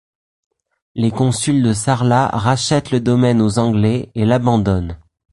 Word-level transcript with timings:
Les 0.95 1.11
consuls 1.11 1.61
de 1.61 1.73
Sarlat 1.73 2.29
rachètent 2.29 2.89
le 2.89 2.99
domaine 2.99 3.39
aux 3.39 3.59
Anglais 3.59 4.09
et 4.15 4.25
l'abandonnent. 4.25 4.97